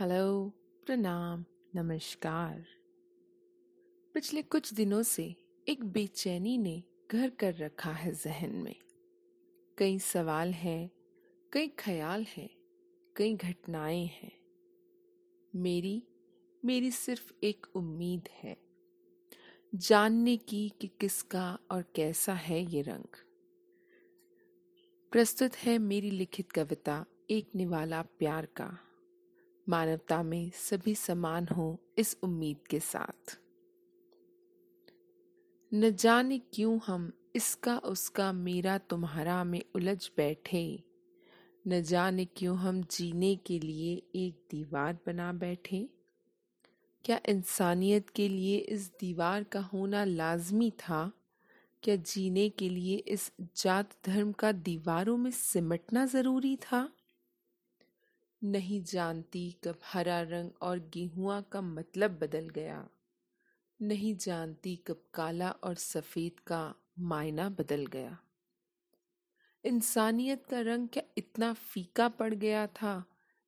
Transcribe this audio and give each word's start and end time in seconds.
Hello, 0.00 0.52
प्रणाम, 0.86 1.44
नमस्कार। 1.76 2.66
पिछले 4.14 4.42
कुछ 4.42 4.74
दिनों 4.74 5.02
से 5.02 5.36
एक 5.68 5.84
बेचैनी 5.84 6.58
ने 6.58 6.82
घर 7.12 7.30
कर 7.30 7.54
रखा 7.54 7.92
है 7.92 8.14
जहन 8.14 8.50
में। 8.50 8.74
कई 9.78 9.98
सवाल 9.98 10.52
हैं, 10.52 10.90
कई 11.52 11.68
ख्याल 11.68 12.24
हैं, 12.24 12.50
कई 13.16 13.34
घटनाएँ 13.34 14.06
हैं। 14.06 14.38
मेरी 15.54 16.02
मेरी 16.64 16.90
सिर्फ़ 16.90 17.32
एक 17.44 17.66
उम्मीद 17.74 18.28
है। 18.32 18.56
जानने 19.74 20.36
की 20.36 20.72
कि 20.80 20.90
किसका 21.00 21.58
और 21.70 21.84
कैसा 21.94 22.34
है 22.34 22.60
ये 22.60 22.82
रंग। 22.82 23.24
प्रस्तुत 25.12 25.56
है 25.56 25.78
मेरी 25.78 26.10
लिखित 26.10 26.52
कविता, 26.52 27.06
एक 27.30 27.48
निवाला 27.54 28.02
प्यार 28.02 28.46
का। 28.46 28.89
मानवता 29.70 30.22
में 30.22 30.50
सभी 30.54 30.94
समान 30.94 31.48
हो 31.48 31.80
इस 31.98 32.16
उम्मीद 32.22 32.68
के 32.70 32.80
साथ। 32.80 33.38
न 35.74 35.90
जाने 35.90 36.38
क्यों 36.38 36.80
हम 36.86 37.12
इसका 37.36 37.78
उसका 37.78 38.32
मेरा 38.32 38.78
तुम्हारा 38.78 39.44
में 39.44 39.62
उलझ 39.74 40.10
बैठे। 40.16 40.82
न 41.68 41.82
जाने 41.82 42.24
क्यों 42.24 42.58
हम 42.58 42.82
जीने 42.82 43.36
के 43.36 43.58
लिए 43.58 44.02
एक 44.14 44.46
दीवार 44.50 44.98
बना 45.06 45.32
बैठे। 45.32 45.88
क्या 47.04 47.20
इंसानियत 47.28 48.10
के 48.10 48.28
लिए 48.28 48.56
इस 48.56 48.92
दीवार 49.00 49.44
का 49.44 49.60
होना 49.60 50.04
लाजमी 50.04 50.70
था? 50.70 51.12
क्या 51.82 51.96
जीने 51.96 52.48
के 52.48 52.68
लिए 52.68 52.96
इस 52.96 53.32
जात 53.56 53.90
धर्म 54.06 54.32
का 54.32 54.52
दीवारों 54.52 55.16
में 55.16 55.30
सिमटना 55.30 56.06
ज़रूरी 56.06 56.56
था? 56.56 56.92
नहीं 58.44 58.82
जानती 58.82 59.56
कब 59.64 59.78
हरा 59.84 60.20
रंग 60.20 60.50
और 60.62 60.78
गेहुआ 60.78 61.40
का 61.40 61.60
मतलब 61.60 62.10
बदल 62.10 62.48
गया। 62.48 62.88
नहीं 63.82 64.16
जानती 64.16 64.76
कब 64.76 65.04
काला 65.14 65.50
और 65.50 65.74
सफ़ेद 65.74 66.40
का 66.40 66.74
मायना 66.98 67.48
बदल 67.48 67.86
गया। 67.86 68.18
इंसानियत 69.64 70.46
का 70.46 70.60
रंग 70.60 70.88
क्या 70.88 71.02
इतना 71.18 71.52
फीका 71.52 72.08
पड़ 72.08 72.34
गया 72.34 72.66
था 72.66 73.04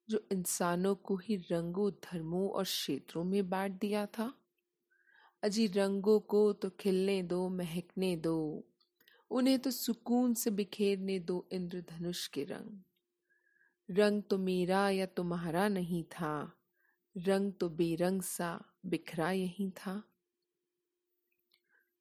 जो 0.08 0.28
इंसानों 0.32 0.94
को 0.94 1.16
ही 1.16 1.36
रंगों, 1.36 1.90
धर्मों 1.90 2.50
और 2.50 2.64
क्षेत्रों 2.64 3.24
में 3.24 3.50
बांट 3.50 3.72
दिया 3.72 4.06
था? 4.06 4.34
अजी 5.42 5.66
रंगों 5.66 6.20
को 6.20 6.52
तो 6.52 6.70
खिलने 6.70 7.22
दो, 7.22 7.48
महकने 7.48 8.16
दो, 8.16 8.64
उन्हें 9.30 9.58
तो 9.58 9.70
सुकून 9.70 10.34
से 10.34 10.50
बिखेरने 10.50 11.18
दो 11.18 11.48
इंद्रधनुष 11.52 12.26
के 12.26 12.44
रंग। 12.44 12.82
रंग 13.88 14.22
तो 14.22 14.38
मेरा 14.38 14.88
या 14.90 15.06
तुम्हारा 15.06 15.68
नहीं 15.68 16.04
था, 16.04 16.52
रंग 17.16 17.52
तो 17.52 17.68
बेरंग 17.68 18.22
सा 18.22 18.64
बिखरा 18.86 19.30
यही 19.30 19.70
था। 19.70 20.02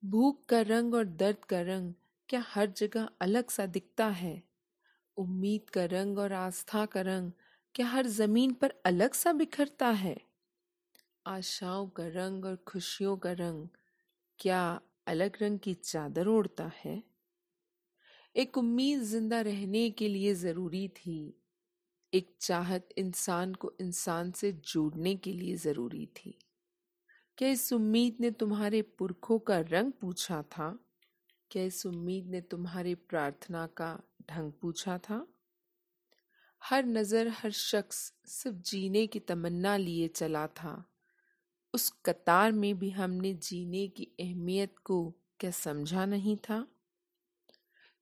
भूख 0.02 0.44
का 0.48 0.60
रंग 0.60 0.94
और 0.94 1.04
दर्द 1.04 1.44
का 1.44 1.60
रंग 1.62 1.92
क्या 2.28 2.44
हर 2.46 2.66
जगह 2.70 3.08
अलग 3.20 3.50
सा 3.50 3.66
दिखता 3.66 4.06
है? 4.06 4.42
उम्मीद 5.16 5.70
का 5.70 5.84
रंग 5.84 6.18
और 6.18 6.32
आस्था 6.32 6.86
का 6.86 7.00
रंग 7.00 7.32
क्या 7.74 7.86
हर 7.86 8.06
ज़मीन 8.06 8.52
पर 8.52 8.74
अलग 8.86 9.12
सा 9.12 9.32
बिखरता 9.32 9.88
है? 9.88 10.16
आशाओं 11.26 11.88
का 11.88 12.06
रंग 12.06 12.44
और 12.44 12.56
खुशियों 12.56 13.16
का 13.16 13.32
रंग 13.32 13.68
क्या 14.38 14.80
अलग 15.06 15.36
रंग 15.42 15.58
की 15.58 15.74
चादर 15.74 16.28
ओढ़ता 16.28 16.70
है? 16.84 17.02
एक 18.36 18.58
उम्मीद 18.58 19.02
ज़िंदा 19.02 19.40
रहने 19.40 19.90
के 19.90 20.08
लिए 20.08 20.34
ज़रूरी 20.34 20.88
थी 20.88 21.41
एक 22.12 22.36
चाहत 22.40 22.88
इंसान 22.98 23.54
को 23.54 23.72
इंसान 23.80 24.32
से 24.32 24.52
जोड़ने 24.52 25.16
के 25.16 25.32
लिए 25.32 25.56
ज़रूरी 25.56 26.06
थी। 26.06 26.38
क्या 27.38 27.48
इस 27.48 27.72
उम्मीद 27.72 28.16
ने 28.20 28.30
तुम्हारे 28.30 28.82
पुरखों 28.82 29.38
का 29.38 29.60
रंग 29.60 29.92
पूछा 29.92 30.42
था? 30.42 30.78
क्या 31.50 31.62
इस 31.62 31.86
उम्मीद 31.86 32.26
ने 32.26 32.40
तुम्हारी 32.40 32.94
प्रार्थना 32.94 33.66
का 33.66 34.02
ढंग 34.30 34.52
पूछा 34.52 34.98
था? 34.98 35.26
हर 36.62 36.84
नज़र 36.84 37.28
हर 37.28 37.50
शख्स 37.50 38.12
सिर्फ़ 38.26 38.56
जीने 38.56 39.06
की 39.06 39.18
तमन्ना 39.18 39.76
लिए 39.76 40.08
चला 40.08 40.46
था। 40.46 40.84
उस 41.74 41.90
कतार 42.04 42.52
में 42.52 42.78
भी 42.78 42.90
हमने 42.90 43.34
जीने 43.34 43.88
की 43.88 44.08
अहमियत 44.20 44.78
को 44.78 45.14
क्या 45.40 45.50
समझा 45.50 46.06
नहीं 46.06 46.36
था? 46.36 46.66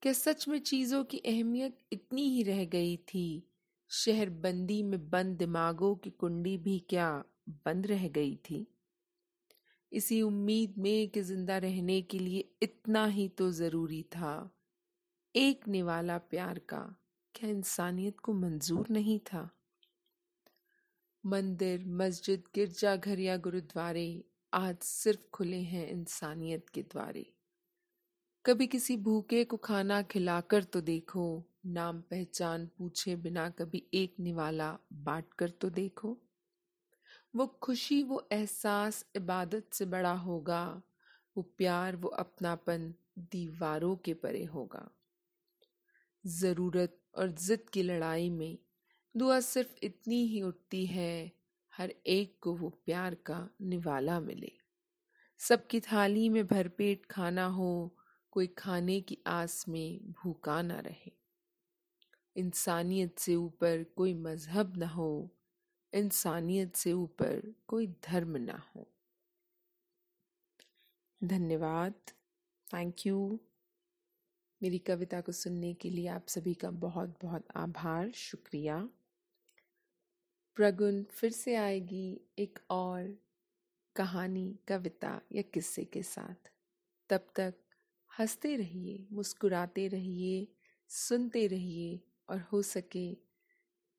क्या 0.03 0.13
सच 0.13 0.49
में 0.49 0.59
चीज़ों 0.61 1.05
की 1.05 1.19
अहमियत 1.19 1.79
इतनी 1.93 2.23
ही 2.23 2.43
रह 2.43 2.65
गई 2.65 2.97
थी 2.97 3.50
शहर 3.91 4.31
बंदी 4.31 4.83
में 4.83 5.11
बंद 5.11 5.39
दिमागों 5.39 5.95
की 5.95 6.11
कुंडी 6.11 6.59
भी 6.59 6.79
क्या 6.89 7.25
बंद 7.49 7.87
रह 7.87 8.09
गई 8.09 8.37
थी? 8.37 8.67
इसी 9.93 10.23
उम्मीद 10.23 10.75
में 10.79 11.09
कि 11.09 11.23
ज़िंदा 11.23 11.59
रहने 11.59 12.03
के 12.03 12.19
लिए 12.19 12.51
इतना 12.63 13.07
ही 13.07 13.29
तो 13.29 13.51
ज़रूरी 13.51 14.03
था। 14.03 14.51
एक 15.37 15.69
निवाला 15.69 16.19
प्यार 16.19 16.59
का 16.59 16.97
क्या 17.35 17.51
इंसानियत 17.51 18.21
को 18.21 18.33
मंजूर 18.33 18.87
नहीं 18.91 19.19
था? 19.19 19.51
मंदिर, 21.25 21.85
मस्जिद 21.87 22.43
गिरजाघर 22.55 23.19
या 23.19 23.37
गुरुद्वारे 23.37 24.25
आज 24.53 24.77
सिर्फ़ 24.77 25.21
खुले 25.33 25.61
हैं 25.61 25.89
इंसानियत 25.89 26.69
के 26.69 26.83
द्वारे। 26.83 27.33
कभी 28.45 28.67
किसी 28.67 28.97
भूखे 28.97 29.45
को 29.45 29.57
खाना 29.57 30.03
खिलाकर 30.03 30.65
तो 30.65 30.81
देखो 30.81 31.47
नाम 31.67 32.01
पहचान 32.01 32.67
पूछे 32.67 33.17
बिना 33.17 33.51
कभी 33.51 33.87
एक 33.95 34.15
निवाला 34.21 34.79
बांट 34.93 35.35
कर 35.39 35.51
तो 35.51 35.71
देखो। 35.71 36.19
वो 37.37 37.47
खुशी, 37.47 38.03
वो 38.03 38.29
एहसास 38.33 39.07
इबादत 39.17 39.71
से 39.73 39.85
बड़ा 39.85 40.13
होगा, 40.13 40.83
वो 41.37 41.43
प्यार, 41.43 41.97
वो 41.97 42.09
अपनापन 42.09 42.95
दीवारों 43.19 43.97
के 43.97 44.15
परे 44.15 44.45
होगा। 44.45 44.91
ज़रूरत 46.27 47.01
और 47.15 47.31
जिद 47.31 47.71
की 47.71 47.83
लड़ाई 47.83 48.31
में 48.31 48.59
दुआ 49.17 49.41
सिर्फ़ 49.41 49.75
इतनी 49.83 50.27
ही 50.27 50.43
उठती 50.43 50.87
है, 50.87 51.33
हर 51.77 51.95
एक 52.07 52.39
को 52.41 52.55
वो 52.55 52.69
प्यार 52.69 53.15
का 53.15 53.49
निवाला 53.61 54.21
मिले। 54.21 54.53
सबकी 55.39 55.81
थाली 55.81 56.29
में 56.29 56.47
भरपेट 56.47 57.07
खाना 57.07 57.47
हो, 57.47 57.97
कोई 58.31 58.47
खाने 58.47 59.01
की 59.01 59.19
आस 59.27 59.69
में 59.69 60.13
भूखा 60.13 60.63
ना 60.63 60.81
रहे। 60.81 61.20
इंसानियत 62.37 63.19
से 63.19 63.35
ऊपर 63.35 63.85
कोई 63.97 64.15
मज़हब 64.15 64.77
ना 64.77 64.87
हो, 64.89 65.31
इंसानियत 65.93 66.77
से 66.77 66.93
ऊपर 66.93 67.55
कोई 67.69 67.87
धर्म 67.87 68.37
ना 68.37 68.63
हो। 68.77 68.89
धन्यवाद। 71.23 71.95
थैंक 72.75 73.07
यू 73.07 73.41
मेरी 74.61 74.79
कविता 74.79 75.21
को 75.21 75.33
सुनने 75.33 75.75
के 75.75 75.91
लिए 75.91 76.07
आप 76.07 76.27
सभी 76.29 76.55
का 76.55 76.71
बहुत 76.71 77.15
बहुत 77.23 77.47
आभार, 77.57 78.11
शुक्रिया। 78.11 78.89
प्रगुन 80.57 81.03
फिर 81.11 81.31
से 81.31 81.55
आएगी 81.55 82.21
एक 82.39 82.59
और 82.71 83.17
कहानी, 83.97 84.59
कविता 84.69 85.21
या 85.33 85.43
किस्से 85.43 85.85
के 85.85 86.03
साथ। 86.03 86.51
तब 87.11 87.27
तक 87.37 87.55
हँसते 88.19 88.57
रहिए, 88.57 89.07
मुस्कुराते 89.13 89.89
रहिए, 89.89 90.49
सुनते 90.89 91.47
रहिए। 91.47 92.01
और 92.31 92.41
हो 92.53 92.63
सके 92.63 93.15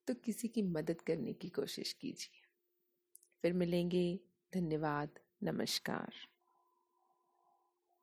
तो 0.07 0.13
किसी 0.15 0.47
की 0.47 0.61
मदद 0.63 1.01
करने 1.01 1.33
की 1.33 1.49
कोशिश 1.49 1.93
कीजिए। 1.93 2.41
फिर 3.43 3.53
मिलेंगे। 3.53 4.05
धन्यवाद। 4.53 5.19
नमस्कार। 5.43 6.27